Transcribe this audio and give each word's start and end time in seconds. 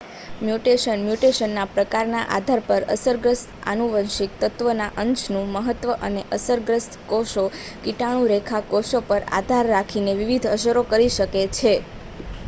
mutation 0.41 1.01
મ્યુટેશનના 1.01 1.65
પ્રકારના 1.73 2.29
આધાર 2.31 2.61
પર 2.67 2.85
અસરગ્રસ્ત 2.93 3.43
આનુવંશિક 3.65 4.31
તત્વના 4.41 4.87
અંશનું 5.03 5.53
મહત્વ 5.53 5.89
અને 6.01 6.23
અસરગ્રસ્ત 6.33 6.91
કોષો 7.07 7.45
કીટાણુ-રેખા 7.83 8.63
કોષો 8.69 8.99
પર 9.07 9.21
આધાર 9.33 9.65
રાખીને 9.71 10.19
વિવિધ 10.19 10.51
અસરો 10.53 10.81
કરી 10.89 11.15
શકે 11.15 11.29
છે 11.55 11.73